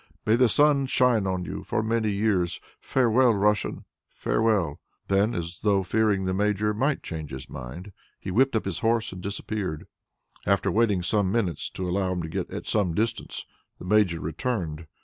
May 0.25 0.35
the 0.35 0.49
sun 0.49 0.87
shine 0.87 1.27
on 1.27 1.45
you 1.45 1.63
for 1.63 1.83
many 1.83 2.09
years! 2.09 2.59
Farewell, 2.79 3.35
Russian, 3.35 3.85
farewell!" 4.09 4.79
Then 5.09 5.35
as 5.35 5.59
though 5.59 5.83
fearing 5.83 6.25
that 6.25 6.31
the 6.31 6.43
Major 6.43 6.73
might 6.73 7.03
change 7.03 7.29
his 7.29 7.47
mind, 7.47 7.91
he 8.19 8.31
whipped 8.31 8.55
up 8.55 8.65
his 8.65 8.79
horse 8.79 9.11
and 9.11 9.21
disappeared. 9.21 9.85
After 10.43 10.71
waiting 10.71 11.03
some 11.03 11.31
minutes 11.31 11.69
to 11.75 11.87
allow 11.87 12.13
him 12.13 12.23
to 12.23 12.29
get 12.29 12.49
to 12.49 12.63
some 12.63 12.95
distance, 12.95 13.45
the 13.77 13.85
Major 13.85 14.19
returned. 14.19 14.87